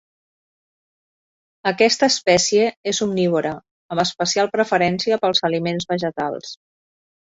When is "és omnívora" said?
2.93-3.51